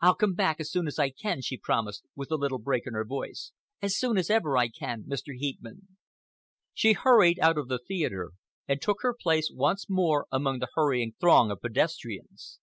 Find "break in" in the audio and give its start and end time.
2.60-2.92